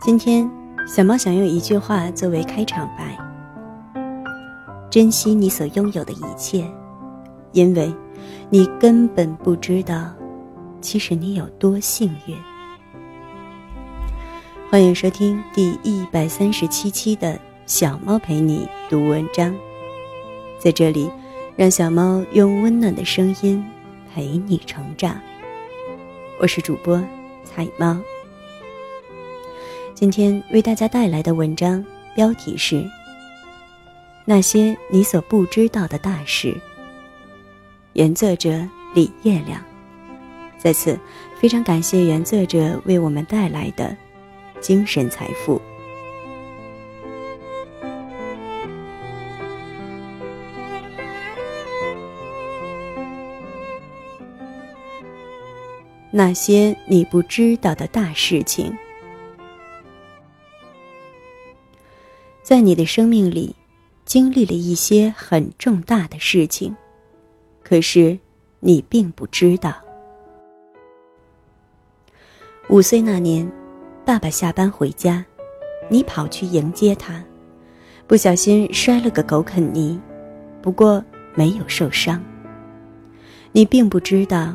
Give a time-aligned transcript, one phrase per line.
[0.00, 0.50] 今天，
[0.86, 3.16] 小猫想用一句话作为开场白：
[4.90, 6.68] 珍惜你所拥有的一切，
[7.52, 7.94] 因为，
[8.50, 10.10] 你根本不知道，
[10.80, 12.36] 其实你有多幸运。
[14.68, 19.54] 欢迎收听第一百三十七期的小猫陪你读文章，
[20.58, 21.08] 在这里，
[21.54, 23.64] 让小猫用温暖的声音
[24.12, 25.14] 陪你成长。
[26.40, 27.00] 我是主播
[27.44, 27.96] 彩猫。
[29.94, 31.84] 今天为大家带来的文章
[32.16, 32.76] 标题是
[34.24, 36.48] 《那些你所不知道的大事》，
[37.92, 39.62] 原作者李月亮。
[40.58, 40.98] 在此，
[41.38, 43.96] 非常感谢原作者为我们带来的
[44.60, 45.60] 精神财富。
[56.14, 58.76] 那些你不知道的大事情。
[62.42, 63.56] 在你的生命里，
[64.04, 66.76] 经历了一些很重大的事情，
[67.62, 68.18] 可是
[68.60, 69.74] 你并不知道。
[72.68, 73.50] 五岁那年，
[74.04, 75.24] 爸爸下班回家，
[75.88, 77.24] 你跑去迎接他，
[78.06, 79.98] 不小心摔了个狗啃泥，
[80.60, 81.02] 不过
[81.34, 82.22] 没有受伤。
[83.52, 84.54] 你并不知道，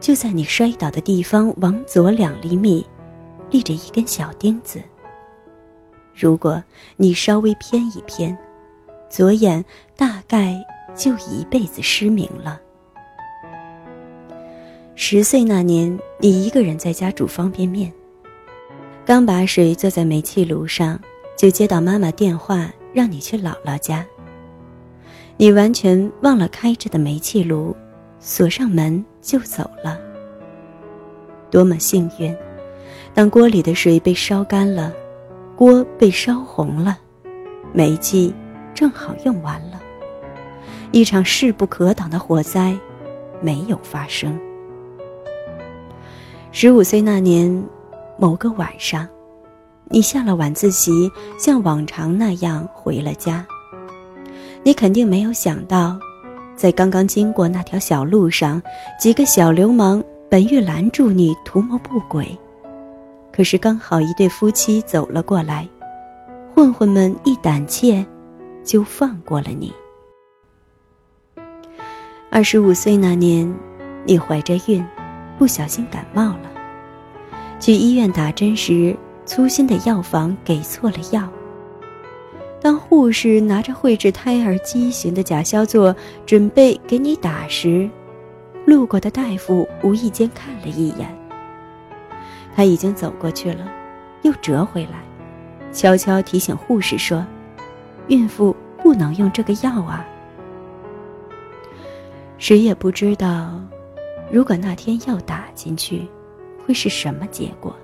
[0.00, 2.86] 就在你摔倒的地方往左两厘米，
[3.50, 4.80] 立着一根小钉子。
[6.14, 6.62] 如果
[6.96, 8.36] 你稍微偏一偏，
[9.08, 9.64] 左眼
[9.96, 10.54] 大概
[10.94, 12.60] 就一辈子失明了。
[14.94, 17.92] 十岁那年，你一个人在家煮方便面，
[19.06, 21.00] 刚把水坐在煤气炉上，
[21.36, 24.04] 就接到妈妈电话，让你去姥姥家。
[25.36, 27.76] 你完全忘了开着的煤气炉，
[28.20, 29.98] 锁上门就走了。
[31.50, 32.34] 多么幸运！
[33.14, 34.92] 当锅里的水被烧干了。
[35.56, 36.96] 锅被烧红了，
[37.72, 38.32] 煤气
[38.72, 39.80] 正好用完了，
[40.92, 42.78] 一场势不可挡的火灾
[43.40, 44.38] 没有发生。
[46.52, 47.64] 十五岁那年，
[48.18, 49.08] 某个晚上，
[49.88, 53.44] 你下了晚自习，像往常那样回了家。
[54.62, 55.98] 你肯定没有想到，
[56.58, 58.60] 在刚刚经过那条小路上，
[58.98, 62.36] 几个小流氓本欲拦住你，图谋不轨。
[63.32, 65.68] 可是刚好一对夫妻走了过来，
[66.52, 68.04] 混混们一胆怯，
[68.64, 69.72] 就放过了你。
[72.28, 73.54] 二十五岁那年，
[74.04, 74.84] 你怀着孕，
[75.38, 76.50] 不小心感冒了，
[77.60, 81.28] 去医院打针时，粗心的药房给错了药。
[82.60, 85.94] 当护士拿着绘制胎儿畸形的假肖座
[86.26, 87.88] 准备给你打时，
[88.66, 91.16] 路过的大夫无意间看了一眼。
[92.54, 93.70] 他已经走过去了，
[94.22, 95.00] 又折回来，
[95.72, 97.24] 悄悄提醒护士说
[98.08, 100.04] ：“孕妇不能用这个药啊。”
[102.38, 103.52] 谁也不知道，
[104.32, 106.06] 如果那天药打进去，
[106.66, 107.74] 会是什么结果。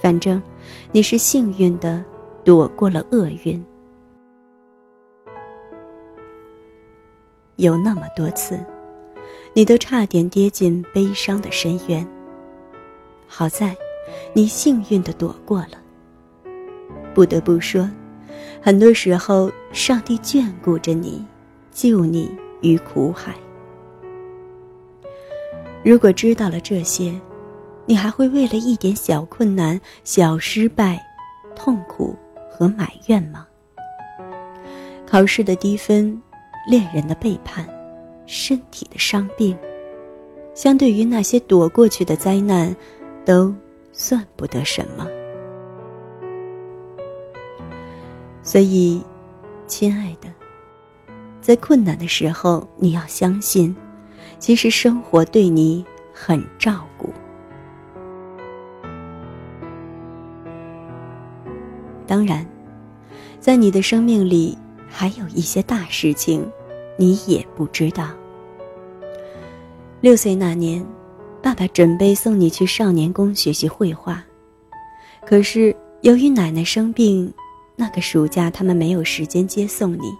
[0.00, 0.40] 反正，
[0.92, 2.04] 你是幸运的，
[2.46, 3.60] 躲过了厄运。
[7.56, 8.56] 有那么多次，
[9.52, 12.06] 你都差点跌进悲伤的深渊。
[13.26, 13.76] 好在，
[14.32, 15.70] 你幸运的躲过了。
[17.12, 17.90] 不得不说，
[18.62, 21.26] 很多时候上帝眷顾着你，
[21.72, 22.30] 救你
[22.60, 23.34] 于苦海。
[25.84, 27.12] 如果知道了这些，
[27.86, 31.04] 你还会为了一点小困难、小失败，
[31.56, 32.14] 痛苦
[32.56, 33.46] 和埋怨吗？
[35.06, 36.20] 考试的低分，
[36.66, 37.68] 恋人的背叛，
[38.24, 39.56] 身体的伤病，
[40.54, 42.74] 相对于那些躲过去的灾难。
[43.26, 43.52] 都
[43.92, 45.04] 算不得什么，
[48.40, 49.02] 所以，
[49.66, 50.32] 亲爱的，
[51.40, 53.74] 在困难的时候，你要相信，
[54.38, 55.84] 其实生活对你
[56.14, 57.05] 很照顾。
[62.06, 62.46] 当然，
[63.40, 64.56] 在你的生命里，
[64.88, 66.46] 还有一些大事情，
[66.96, 68.10] 你也不知道。
[70.00, 70.84] 六岁那年。
[71.42, 74.20] 爸爸准备送你去少年宫学习绘画，
[75.24, 77.32] 可是由于奶奶生病，
[77.76, 80.12] 那个暑假他们没有时间接送你，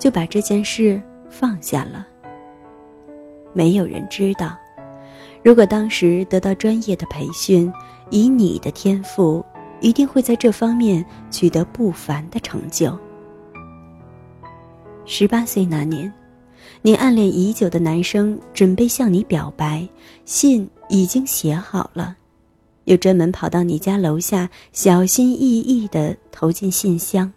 [0.00, 1.00] 就把这件事
[1.30, 2.04] 放下了。
[3.52, 4.56] 没有人知道，
[5.44, 7.72] 如果当时得到专业的培训，
[8.10, 9.44] 以你的天赋，
[9.80, 12.98] 一定会在这方面取得不凡的成就。
[15.04, 16.12] 十八岁那年，
[16.82, 19.88] 你暗恋已久的男生准备向你表白，
[20.24, 22.16] 信已经写好了，
[22.84, 27.32] 又专门跑到你家楼下，小心翼翼地投进信箱。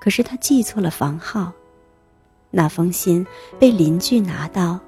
[0.00, 1.52] 可是他记错了房号，
[2.50, 3.26] 那封信
[3.58, 4.78] 被邻居拿到，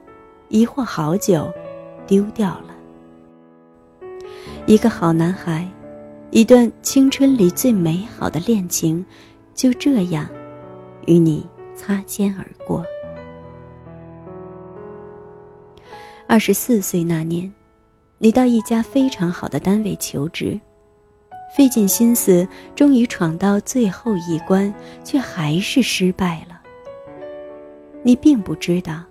[0.48, 1.52] 疑惑好久，
[2.06, 2.74] 丢掉了。
[4.66, 5.68] 一个好男孩，
[6.32, 9.04] 一段青春里最美好的恋情，
[9.52, 10.28] 就这样，
[11.06, 11.44] 与你
[11.74, 12.84] 擦肩而过。
[16.28, 17.52] 二十四岁那年，
[18.18, 20.58] 你到一家非常好的单位求职，
[21.56, 24.72] 费尽心思，终于闯到最后一关，
[25.02, 26.60] 却还是失败了。
[28.04, 29.02] 你并不知道，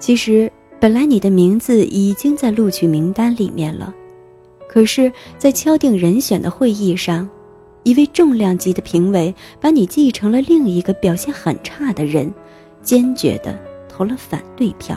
[0.00, 0.50] 其实
[0.80, 3.94] 本来你的名字已经在录取名单里面了，
[4.72, 7.28] 可是，在敲定人选的会议上，
[7.82, 12.32] 一位重量级的评委把你记成了另一个表现很差的人，
[12.80, 13.58] 坚决的
[13.88, 14.96] 投了反对票。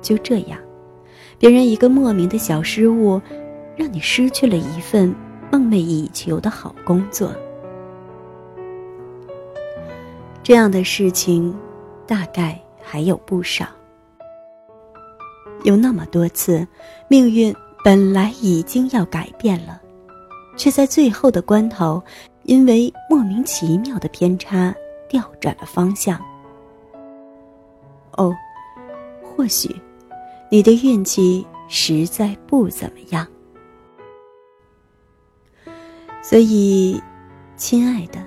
[0.00, 0.58] 就这样，
[1.38, 3.20] 别人一个莫名的小失误，
[3.76, 5.14] 让你失去了一份
[5.50, 7.30] 梦寐以求的好工作。
[10.42, 11.54] 这样的事情，
[12.06, 13.66] 大概还有不少。
[15.64, 16.66] 有那么多次，
[17.06, 17.54] 命运
[17.84, 19.80] 本来已经要改变了，
[20.56, 22.02] 却在最后的关头，
[22.44, 24.74] 因为莫名其妙的偏差，
[25.08, 26.20] 调转了方向。
[28.12, 28.34] 哦，
[29.22, 29.74] 或许。
[30.50, 33.26] 你的运气实在不怎么样，
[36.22, 37.02] 所以，
[37.56, 38.22] 亲爱的，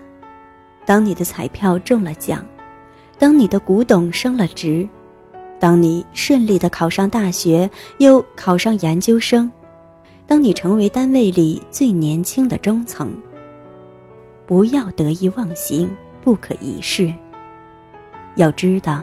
[0.88, 2.44] 当你的彩票中了奖，
[3.20, 4.90] 当你的古董升了值，
[5.60, 9.52] 当你顺利的考上大学，又考上研究生，
[10.28, 13.12] 当你成为单位里最年轻的中层，
[14.46, 15.90] 不要得意忘形，
[16.22, 17.14] 不可一世。
[18.36, 19.02] 要知道，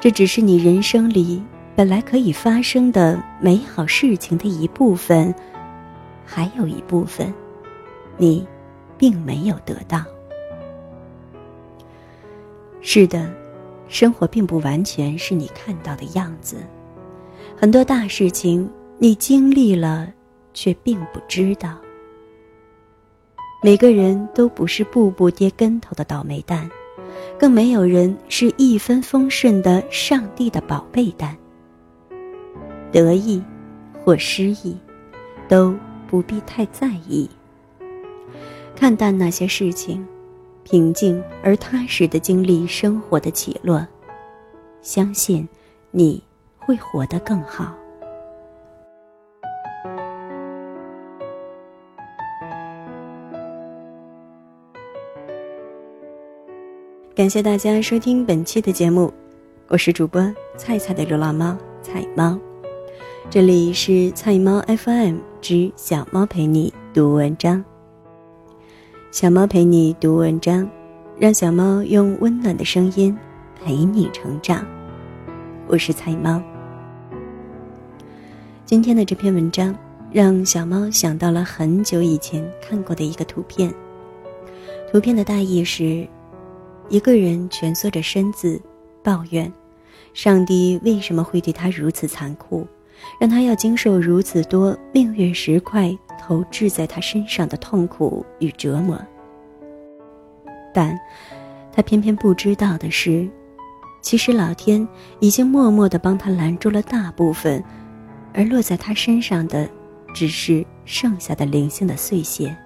[0.00, 1.42] 这只是你人生里。
[1.76, 5.34] 本来可以发生的美好事情的一部分，
[6.24, 7.30] 还有一部分，
[8.16, 8.48] 你
[8.96, 10.02] 并没有得到。
[12.80, 13.30] 是的，
[13.88, 16.56] 生活并不完全是你看到的样子，
[17.56, 18.68] 很多大事情
[18.98, 20.12] 你经历了，
[20.52, 21.76] 却并不知道。
[23.62, 26.70] 每个人都不是步步跌跟头的倒霉蛋，
[27.38, 31.36] 更没有人是一帆风顺的上帝的宝贝蛋。
[32.92, 33.42] 得意
[34.04, 34.76] 或失意，
[35.48, 35.74] 都
[36.06, 37.28] 不必太在意。
[38.74, 40.06] 看淡那些事情，
[40.68, 43.86] 平静而踏实的经历生活的起落，
[44.82, 45.48] 相信
[45.92, 46.20] 你
[46.58, 47.72] 会活得更好。
[57.14, 59.14] 感谢大家收听本期的节目，
[59.68, 60.20] 我是主播
[60.56, 62.36] 菜菜的流浪猫菜猫。
[63.30, 67.64] 这里是菜猫 FM 之小猫陪你读文章。
[69.12, 70.68] 小猫陪你读文章，
[71.18, 73.16] 让小猫用温暖的声音
[73.64, 74.66] 陪你成长。
[75.68, 76.42] 我是菜猫。
[78.64, 79.74] 今天的这篇文章
[80.10, 83.72] 让小猫想到了很久以前看过的一个图片。
[84.90, 86.06] 图片的大意是：
[86.88, 88.60] 一个人蜷缩着身子，
[89.02, 89.50] 抱怨
[90.14, 92.66] 上帝为什么会对他如此残酷。
[93.20, 95.94] 让他要经受如此多命运石块
[96.26, 99.00] 投掷在他身上的痛苦与折磨，
[100.74, 100.98] 但，
[101.72, 103.30] 他偏偏不知道的是，
[104.02, 104.86] 其实老天
[105.20, 107.62] 已经默默地帮他拦住了大部分，
[108.34, 109.70] 而落在他身上的，
[110.12, 112.56] 只是剩下的零星的碎屑。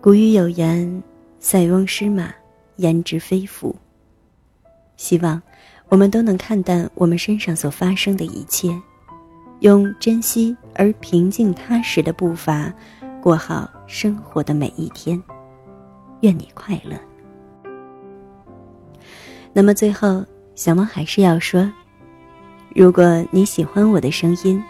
[0.00, 1.02] 古语有言
[1.38, 2.32] ：“塞翁失马，
[2.76, 3.76] 焉知非福。”
[4.96, 5.42] 希望。
[5.90, 8.74] 我们都能看淡我们身上所发生的一切，
[9.60, 12.72] 用珍惜而平静踏实的步伐，
[13.20, 15.20] 过好生活的每一天。
[16.20, 16.96] 愿你快乐。
[19.52, 21.68] 那么最后，小猫还是要说，
[22.74, 24.62] 如果你喜欢我的声音，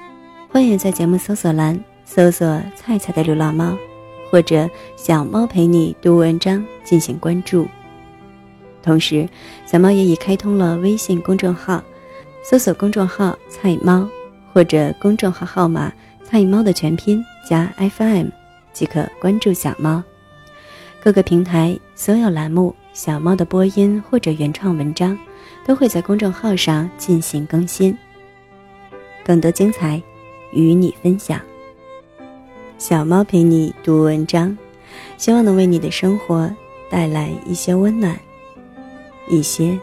[0.51, 3.77] 欢迎在节目搜索栏搜索“菜菜的流浪猫”，
[4.31, 7.69] 或者“小猫陪你读文章”进行关注。
[8.83, 9.29] 同时，
[9.67, 11.83] 小猫也已开通了微信公众号，
[12.43, 14.09] 搜索公众号“菜猫”
[14.53, 15.93] 或者公众号号码
[16.25, 18.29] “菜猫”的全拼加 FM，
[18.73, 20.03] 即可关注小猫。
[21.01, 25.17] 各个平台所有栏目、小猫的播音或者原创文章，
[25.65, 27.97] 都会在公众号上进行更新。
[29.25, 30.03] 更多精彩，
[30.53, 31.41] 与你分享。
[32.79, 34.57] 小猫陪你读文章，
[35.17, 36.51] 希望能为你的生活
[36.91, 38.19] 带来一些温暖。
[39.29, 39.79] 一些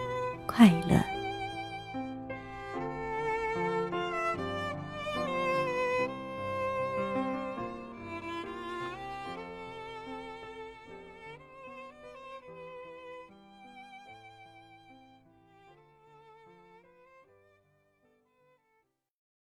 [0.46, 1.15] 快乐。